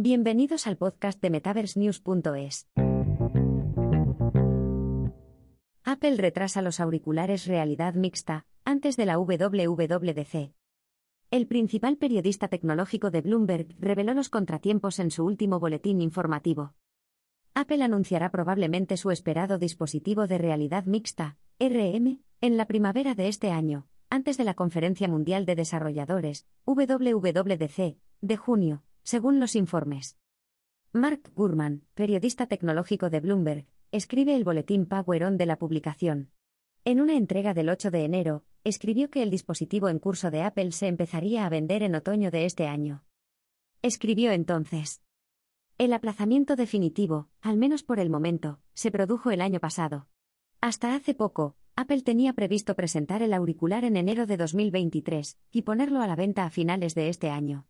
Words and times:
Bienvenidos 0.00 0.68
al 0.68 0.76
podcast 0.76 1.20
de 1.20 1.28
MetaverseNews.es. 1.28 2.68
Apple 5.82 6.16
retrasa 6.18 6.62
los 6.62 6.78
auriculares 6.78 7.48
realidad 7.48 7.94
mixta, 7.94 8.46
antes 8.64 8.96
de 8.96 9.06
la 9.06 9.18
WWDC. 9.18 10.52
El 11.32 11.48
principal 11.48 11.96
periodista 11.96 12.46
tecnológico 12.46 13.10
de 13.10 13.22
Bloomberg 13.22 13.74
reveló 13.80 14.14
los 14.14 14.28
contratiempos 14.28 15.00
en 15.00 15.10
su 15.10 15.24
último 15.24 15.58
boletín 15.58 16.00
informativo. 16.00 16.74
Apple 17.54 17.82
anunciará 17.82 18.30
probablemente 18.30 18.96
su 18.96 19.10
esperado 19.10 19.58
dispositivo 19.58 20.28
de 20.28 20.38
realidad 20.38 20.84
mixta, 20.84 21.38
RM, 21.58 22.22
en 22.40 22.56
la 22.56 22.66
primavera 22.68 23.16
de 23.16 23.26
este 23.26 23.50
año, 23.50 23.88
antes 24.10 24.36
de 24.36 24.44
la 24.44 24.54
Conferencia 24.54 25.08
Mundial 25.08 25.44
de 25.44 25.56
Desarrolladores, 25.56 26.46
WWDC, 26.66 27.96
de 28.20 28.36
junio, 28.36 28.84
según 29.02 29.40
los 29.40 29.56
informes. 29.56 30.18
Mark 30.92 31.30
Gurman, 31.34 31.84
periodista 31.94 32.46
tecnológico 32.46 33.10
de 33.10 33.20
Bloomberg, 33.20 33.66
escribe 33.92 34.34
el 34.34 34.44
boletín 34.44 34.86
Power 34.86 35.24
On 35.24 35.36
de 35.36 35.46
la 35.46 35.58
publicación. 35.58 36.30
En 36.84 37.00
una 37.00 37.14
entrega 37.14 37.54
del 37.54 37.68
8 37.68 37.90
de 37.90 38.04
enero, 38.04 38.44
escribió 38.64 39.10
que 39.10 39.22
el 39.22 39.30
dispositivo 39.30 39.88
en 39.88 39.98
curso 39.98 40.30
de 40.30 40.42
Apple 40.42 40.72
se 40.72 40.86
empezaría 40.86 41.44
a 41.44 41.48
vender 41.48 41.82
en 41.82 41.94
otoño 41.94 42.30
de 42.30 42.46
este 42.46 42.66
año. 42.66 43.04
Escribió 43.82 44.32
entonces. 44.32 45.02
El 45.76 45.92
aplazamiento 45.92 46.56
definitivo, 46.56 47.28
al 47.40 47.56
menos 47.56 47.82
por 47.82 48.00
el 48.00 48.10
momento, 48.10 48.60
se 48.74 48.90
produjo 48.90 49.30
el 49.30 49.40
año 49.40 49.60
pasado. 49.60 50.08
Hasta 50.60 50.94
hace 50.94 51.14
poco, 51.14 51.56
Apple 51.76 52.02
tenía 52.02 52.32
previsto 52.32 52.74
presentar 52.74 53.22
el 53.22 53.32
auricular 53.32 53.84
en 53.84 53.96
enero 53.96 54.26
de 54.26 54.36
2023 54.36 55.38
y 55.52 55.62
ponerlo 55.62 56.00
a 56.00 56.08
la 56.08 56.16
venta 56.16 56.44
a 56.44 56.50
finales 56.50 56.96
de 56.96 57.08
este 57.08 57.30
año. 57.30 57.68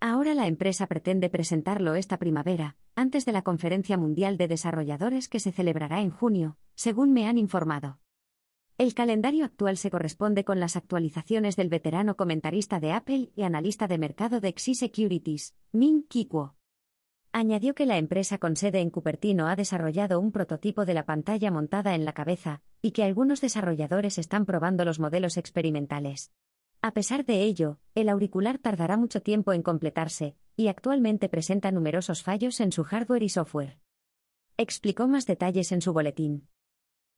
Ahora 0.00 0.34
la 0.34 0.46
empresa 0.46 0.86
pretende 0.86 1.28
presentarlo 1.28 1.96
esta 1.96 2.18
primavera, 2.18 2.76
antes 2.94 3.24
de 3.24 3.32
la 3.32 3.42
Conferencia 3.42 3.96
Mundial 3.96 4.36
de 4.36 4.46
Desarrolladores 4.46 5.28
que 5.28 5.40
se 5.40 5.50
celebrará 5.50 6.00
en 6.00 6.10
junio, 6.10 6.56
según 6.76 7.12
me 7.12 7.26
han 7.26 7.36
informado. 7.36 7.98
El 8.76 8.94
calendario 8.94 9.44
actual 9.44 9.76
se 9.76 9.90
corresponde 9.90 10.44
con 10.44 10.60
las 10.60 10.76
actualizaciones 10.76 11.56
del 11.56 11.68
veterano 11.68 12.16
comentarista 12.16 12.78
de 12.78 12.92
Apple 12.92 13.32
y 13.34 13.42
analista 13.42 13.88
de 13.88 13.98
mercado 13.98 14.40
de 14.40 14.54
Xi 14.54 14.76
Securities, 14.76 15.56
Min 15.72 16.04
Kikuo. 16.04 16.54
Añadió 17.32 17.74
que 17.74 17.84
la 17.84 17.98
empresa 17.98 18.38
con 18.38 18.54
sede 18.54 18.78
en 18.78 18.90
Cupertino 18.90 19.48
ha 19.48 19.56
desarrollado 19.56 20.20
un 20.20 20.30
prototipo 20.30 20.84
de 20.84 20.94
la 20.94 21.06
pantalla 21.06 21.50
montada 21.50 21.96
en 21.96 22.04
la 22.04 22.12
cabeza, 22.12 22.62
y 22.80 22.92
que 22.92 23.02
algunos 23.02 23.40
desarrolladores 23.40 24.16
están 24.18 24.46
probando 24.46 24.84
los 24.84 25.00
modelos 25.00 25.38
experimentales. 25.38 26.30
A 26.80 26.92
pesar 26.92 27.24
de 27.24 27.42
ello, 27.42 27.80
el 27.96 28.08
auricular 28.08 28.58
tardará 28.58 28.96
mucho 28.96 29.20
tiempo 29.20 29.52
en 29.52 29.62
completarse, 29.62 30.36
y 30.56 30.68
actualmente 30.68 31.28
presenta 31.28 31.72
numerosos 31.72 32.22
fallos 32.22 32.60
en 32.60 32.70
su 32.70 32.84
hardware 32.84 33.24
y 33.24 33.28
software. 33.28 33.78
Explicó 34.56 35.08
más 35.08 35.26
detalles 35.26 35.72
en 35.72 35.80
su 35.80 35.92
boletín. 35.92 36.48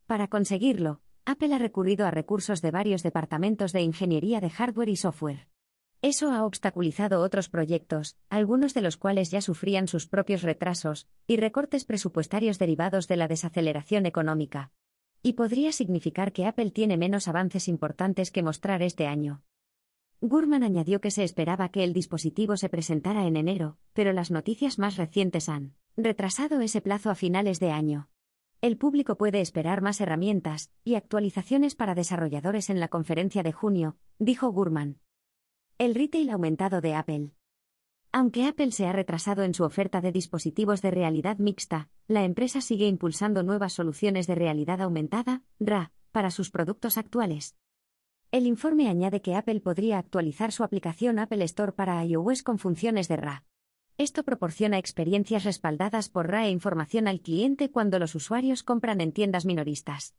Para 0.07 0.29
conseguirlo, 0.29 1.03
Apple 1.27 1.55
ha 1.55 1.59
recurrido 1.59 2.07
a 2.07 2.11
recursos 2.11 2.63
de 2.63 2.71
varios 2.71 3.03
departamentos 3.03 3.73
de 3.73 3.83
ingeniería 3.83 4.41
de 4.41 4.49
hardware 4.49 4.89
y 4.89 4.97
software. 4.97 5.49
Eso 6.03 6.33
ha 6.33 6.47
obstaculizado 6.47 7.21
otros 7.21 7.51
proyectos, 7.51 8.17
algunos 8.31 8.73
de 8.73 8.81
los 8.81 8.97
cuales 8.97 9.31
ya 9.31 9.43
sufrían 9.43 9.89
sus 9.89 10.07
propios 10.07 10.41
retrasos 10.43 11.07
y 11.27 11.37
recortes 11.37 11.85
presupuestarios 11.85 12.59
derivados 12.59 13.09
de 13.09 13.17
la 13.17 13.29
desaceleración 13.29 14.07
económica. 14.07 14.73
Y 15.23 15.35
podría 15.35 15.71
significar 15.73 16.33
que 16.33 16.47
Apple 16.47 16.71
tiene 16.71 16.97
menos 16.97 17.29
avances 17.29 17.69
importantes 17.69 18.31
que 18.31 18.43
mostrar 18.43 18.81
este 18.81 19.07
año. 19.07 19.43
Gurman 20.23 20.63
añadió 20.63 21.01
que 21.01 21.11
se 21.11 21.25
esperaba 21.25 21.71
que 21.71 21.83
el 21.83 21.95
dispositivo 21.95 22.59
se 22.59 22.69
presentara 22.69 23.27
en 23.27 23.37
enero, 23.37 23.79
pero 23.95 24.13
las 24.13 24.31
noticias 24.31 24.79
más 24.79 24.97
recientes 24.97 25.49
han 25.49 25.75
retrasado 25.97 26.61
ese 26.61 26.83
plazo 26.83 27.09
a 27.09 27.15
finales 27.15 27.59
de 27.59 27.71
año. 27.71 28.11
El 28.61 28.77
público 28.77 29.17
puede 29.17 29.41
esperar 29.41 29.81
más 29.81 29.99
herramientas 30.03 30.71
y 30.85 30.97
actualizaciones 30.97 31.75
para 31.75 31.95
desarrolladores 31.95 32.69
en 32.69 32.81
la 32.81 32.89
conferencia 32.89 33.43
de 33.43 33.53
junio, 33.53 33.97
dijo 34.19 34.51
Gurman. 34.53 34.99
El 35.79 35.95
retail 35.95 36.29
aumentado 36.29 36.83
de 36.83 36.95
Apple. 36.95 37.31
Aunque 38.13 38.47
Apple 38.47 38.73
se 38.73 38.87
ha 38.87 38.93
retrasado 38.93 39.43
en 39.45 39.55
su 39.55 39.65
oferta 39.65 40.03
de 40.03 40.13
dispositivos 40.13 40.83
de 40.83 40.91
realidad 40.91 41.39
mixta, 41.39 41.89
la 42.07 42.25
empresa 42.25 42.61
sigue 42.61 42.87
impulsando 42.87 43.43
nuevas 43.43 43.73
soluciones 43.73 44.27
de 44.27 44.35
realidad 44.35 44.83
aumentada, 44.83 45.43
RA, 45.59 45.93
para 46.13 46.31
sus 46.31 46.51
productos 46.51 46.99
actuales. 46.99 47.57
El 48.33 48.47
informe 48.47 48.89
añade 48.89 49.23
que 49.23 49.35
Apple 49.35 49.61
podría 49.61 49.99
actualizar 49.99 50.53
su 50.53 50.63
aplicación 50.63 51.19
Apple 51.19 51.43
Store 51.47 51.73
para 51.73 52.05
iOS 52.05 52.45
con 52.45 52.61
funciones 52.61 53.09
de 53.09 53.17
RA. 53.17 53.45
Esto 53.99 54.23
proporciona 54.23 54.79
experiencias 54.79 55.43
respaldadas 55.43 56.09
por 56.09 56.29
RA 56.29 56.47
e 56.47 56.51
información 56.51 57.09
al 57.09 57.21
cliente 57.21 57.73
cuando 57.73 57.99
los 57.99 58.15
usuarios 58.15 58.63
compran 58.63 59.01
en 59.01 59.11
tiendas 59.11 59.47
minoristas. 59.47 60.15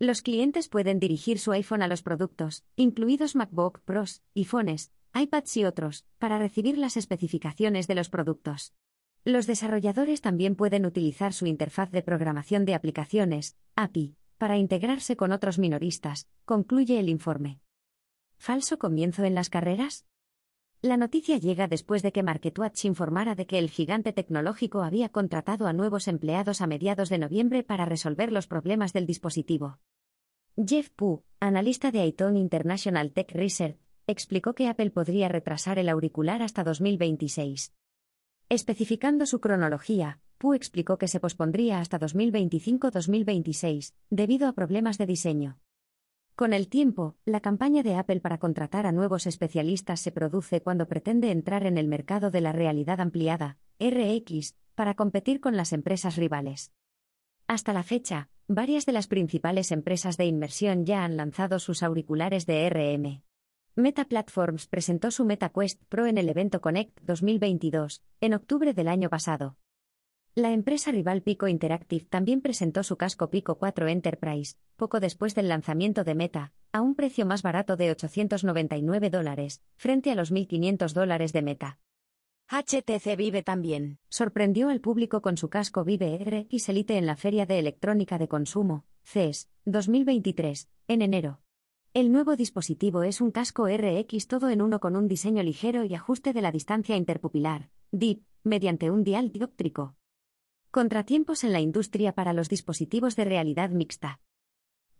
Los 0.00 0.20
clientes 0.22 0.68
pueden 0.68 0.98
dirigir 0.98 1.38
su 1.38 1.52
iPhone 1.52 1.82
a 1.82 1.86
los 1.86 2.02
productos, 2.02 2.64
incluidos 2.74 3.36
MacBook 3.36 3.82
Pros, 3.84 4.24
iPhones, 4.34 4.90
iPads 5.14 5.56
y 5.58 5.64
otros, 5.64 6.06
para 6.18 6.40
recibir 6.40 6.76
las 6.76 6.96
especificaciones 6.96 7.86
de 7.86 7.94
los 7.94 8.08
productos. 8.08 8.74
Los 9.24 9.46
desarrolladores 9.46 10.22
también 10.22 10.56
pueden 10.56 10.84
utilizar 10.84 11.32
su 11.32 11.46
interfaz 11.46 11.92
de 11.92 12.02
programación 12.02 12.64
de 12.64 12.74
aplicaciones, 12.74 13.56
API, 13.76 14.16
para 14.38 14.56
integrarse 14.56 15.16
con 15.16 15.32
otros 15.32 15.58
minoristas, 15.58 16.28
concluye 16.44 16.98
el 16.98 17.08
informe. 17.08 17.60
¿Falso 18.38 18.78
comienzo 18.78 19.24
en 19.24 19.34
las 19.34 19.50
carreras? 19.50 20.06
La 20.80 20.96
noticia 20.96 21.38
llega 21.38 21.66
después 21.66 22.02
de 22.02 22.12
que 22.12 22.22
MarketWatch 22.22 22.84
informara 22.84 23.34
de 23.34 23.48
que 23.48 23.58
el 23.58 23.68
gigante 23.68 24.12
tecnológico 24.12 24.82
había 24.82 25.08
contratado 25.08 25.66
a 25.66 25.72
nuevos 25.72 26.06
empleados 26.06 26.60
a 26.60 26.68
mediados 26.68 27.08
de 27.08 27.18
noviembre 27.18 27.64
para 27.64 27.84
resolver 27.84 28.30
los 28.30 28.46
problemas 28.46 28.92
del 28.92 29.04
dispositivo. 29.04 29.80
Jeff 30.56 30.90
Pu, 30.90 31.24
analista 31.40 31.90
de 31.90 32.00
Aiton 32.00 32.36
International 32.36 33.12
Tech 33.12 33.32
Research, 33.32 33.76
explicó 34.06 34.54
que 34.54 34.68
Apple 34.68 34.90
podría 34.90 35.28
retrasar 35.28 35.80
el 35.80 35.88
auricular 35.88 36.42
hasta 36.42 36.62
2026. 36.62 37.74
Especificando 38.48 39.26
su 39.26 39.40
cronología, 39.40 40.20
Pu 40.38 40.54
explicó 40.54 40.98
que 40.98 41.08
se 41.08 41.18
pospondría 41.18 41.80
hasta 41.80 41.98
2025-2026, 41.98 43.92
debido 44.08 44.46
a 44.46 44.52
problemas 44.52 44.96
de 44.96 45.06
diseño. 45.06 45.58
Con 46.36 46.52
el 46.52 46.68
tiempo, 46.68 47.16
la 47.24 47.40
campaña 47.40 47.82
de 47.82 47.96
Apple 47.96 48.20
para 48.20 48.38
contratar 48.38 48.86
a 48.86 48.92
nuevos 48.92 49.26
especialistas 49.26 49.98
se 49.98 50.12
produce 50.12 50.60
cuando 50.62 50.86
pretende 50.86 51.32
entrar 51.32 51.66
en 51.66 51.76
el 51.76 51.88
mercado 51.88 52.30
de 52.30 52.40
la 52.40 52.52
realidad 52.52 53.00
ampliada, 53.00 53.58
RX, 53.80 54.54
para 54.76 54.94
competir 54.94 55.40
con 55.40 55.56
las 55.56 55.72
empresas 55.72 56.14
rivales. 56.14 56.72
Hasta 57.48 57.72
la 57.72 57.82
fecha, 57.82 58.30
varias 58.46 58.86
de 58.86 58.92
las 58.92 59.08
principales 59.08 59.72
empresas 59.72 60.16
de 60.16 60.26
inmersión 60.26 60.86
ya 60.86 61.02
han 61.02 61.16
lanzado 61.16 61.58
sus 61.58 61.82
auriculares 61.82 62.46
de 62.46 62.70
RM. 62.70 63.24
Meta 63.74 64.04
Platforms 64.04 64.68
presentó 64.68 65.10
su 65.10 65.24
MetaQuest 65.24 65.82
Pro 65.88 66.06
en 66.06 66.18
el 66.18 66.28
evento 66.28 66.60
Connect 66.60 67.00
2022, 67.02 68.04
en 68.20 68.34
octubre 68.34 68.72
del 68.74 68.86
año 68.86 69.08
pasado. 69.08 69.56
La 70.34 70.52
empresa 70.52 70.92
rival 70.92 71.22
Pico 71.22 71.48
Interactive 71.48 72.04
también 72.04 72.40
presentó 72.40 72.82
su 72.82 72.96
casco 72.96 73.30
Pico 73.30 73.56
4 73.58 73.88
Enterprise, 73.88 74.56
poco 74.76 75.00
después 75.00 75.34
del 75.34 75.48
lanzamiento 75.48 76.04
de 76.04 76.14
Meta, 76.14 76.52
a 76.72 76.80
un 76.80 76.94
precio 76.94 77.26
más 77.26 77.42
barato 77.42 77.76
de 77.76 77.90
899 77.90 79.10
dólares, 79.10 79.62
frente 79.76 80.10
a 80.10 80.14
los 80.14 80.32
1.500 80.32 80.92
dólares 80.92 81.32
de 81.32 81.42
Meta. 81.42 81.78
HTC 82.50 83.14
Vive 83.16 83.42
también 83.42 83.98
sorprendió 84.08 84.70
al 84.70 84.80
público 84.80 85.20
con 85.20 85.36
su 85.36 85.50
casco 85.50 85.84
Vive 85.84 86.16
RX 86.16 86.70
Elite 86.70 86.96
en 86.96 87.04
la 87.04 87.16
Feria 87.16 87.44
de 87.44 87.58
Electrónica 87.58 88.16
de 88.16 88.28
Consumo, 88.28 88.86
CES, 89.02 89.50
2023, 89.66 90.70
en 90.86 91.02
enero. 91.02 91.40
El 91.92 92.10
nuevo 92.10 92.36
dispositivo 92.36 93.02
es 93.02 93.20
un 93.20 93.32
casco 93.32 93.66
RX 93.66 94.28
todo 94.28 94.48
en 94.48 94.62
uno 94.62 94.80
con 94.80 94.96
un 94.96 95.08
diseño 95.08 95.42
ligero 95.42 95.84
y 95.84 95.94
ajuste 95.94 96.32
de 96.32 96.40
la 96.40 96.50
distancia 96.50 96.96
interpupilar, 96.96 97.68
DIP, 97.90 98.24
mediante 98.44 98.90
un 98.90 99.04
dial 99.04 99.30
dióptrico. 99.30 99.97
Contratiempos 100.70 101.44
en 101.44 101.52
la 101.54 101.60
industria 101.60 102.12
para 102.12 102.34
los 102.34 102.50
dispositivos 102.50 103.16
de 103.16 103.24
realidad 103.24 103.70
mixta. 103.70 104.20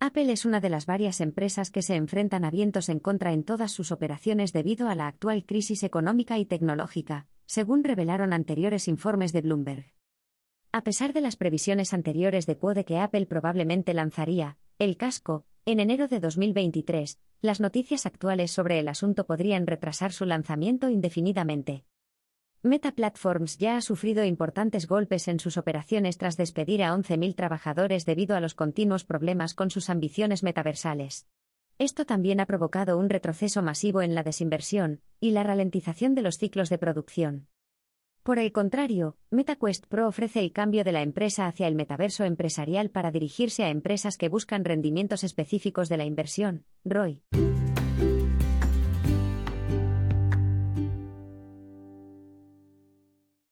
Apple 0.01 0.33
es 0.33 0.47
una 0.47 0.61
de 0.61 0.71
las 0.71 0.87
varias 0.87 1.21
empresas 1.21 1.71
que 1.71 1.83
se 1.83 1.95
enfrentan 1.95 2.47
a 2.47 2.51
vientos 2.51 2.89
en 2.89 3.01
contra 3.01 3.35
en 3.35 3.45
todas 3.45 3.71
sus 3.71 3.93
operaciones 3.93 4.55
debido 4.55 4.89
a 4.89 4.95
la 4.95 5.09
actual 5.09 5.45
crisis 5.45 5.83
económica 5.83 6.39
y 6.39 6.47
tecnológica, 6.47 7.27
según 7.45 7.85
revelaron 7.85 8.33
anteriores 8.33 8.89
informes 8.89 9.35
de 9.35 9.43
Bloomberg. 9.43 9.93
A 10.73 10.85
pesar 10.85 11.13
de 11.13 11.21
las 11.21 11.37
previsiones 11.37 11.93
anteriores 11.93 12.47
de 12.47 12.57
Quo 12.57 12.73
de 12.73 12.87
que 12.87 12.97
Apple 12.97 13.27
probablemente 13.27 13.93
lanzaría 13.93 14.57
el 14.79 14.97
casco 14.97 15.45
en 15.67 15.81
enero 15.81 16.09
de 16.09 16.19
2023, 16.19 17.19
las 17.43 17.61
noticias 17.61 18.07
actuales 18.07 18.53
sobre 18.53 18.79
el 18.79 18.89
asunto 18.89 19.27
podrían 19.27 19.67
retrasar 19.67 20.13
su 20.13 20.25
lanzamiento 20.25 20.89
indefinidamente. 20.89 21.85
Meta 22.65 22.91
Platforms 22.91 23.57
ya 23.59 23.77
ha 23.77 23.81
sufrido 23.81 24.25
importantes 24.25 24.89
golpes 24.89 25.29
en 25.29 25.39
sus 25.39 25.57
operaciones 25.57 26.19
tras 26.19 26.37
despedir 26.37 26.83
a 26.83 26.93
11.000 26.93 27.37
trabajadores 27.37 28.05
debido 28.05 28.35
a 28.35 28.41
los 28.41 28.55
continuos 28.55 29.05
problemas 29.05 29.55
con 29.55 29.71
sus 29.71 29.89
ambiciones 29.89 30.43
metaversales. 30.43 31.29
Esto 31.79 32.05
también 32.05 32.41
ha 32.41 32.47
provocado 32.47 32.99
un 32.99 33.11
retroceso 33.11 33.63
masivo 33.63 34.03
en 34.03 34.17
la 34.17 34.25
desinversión 34.25 35.03
y 35.21 35.31
la 35.31 35.45
ralentización 35.45 36.17
de 36.17 36.23
los 36.23 36.39
ciclos 36.39 36.69
de 36.69 36.79
producción. 36.79 37.47
Por 38.25 38.41
el 38.41 38.51
contrario, 38.51 39.17
MetaQuest 39.31 39.87
Pro 39.87 40.09
ofrece 40.09 40.41
el 40.41 40.51
cambio 40.51 40.83
de 40.83 40.91
la 40.91 41.03
empresa 41.03 41.47
hacia 41.47 41.69
el 41.69 41.77
metaverso 41.77 42.25
empresarial 42.25 42.91
para 42.91 43.13
dirigirse 43.13 43.63
a 43.63 43.71
empresas 43.71 44.19
que 44.19 44.29
buscan 44.29 44.65
rendimientos 44.65 45.23
específicos 45.23 45.89
de 45.89 45.97
la 45.97 46.05
inversión, 46.05 46.65
ROI. 46.85 47.23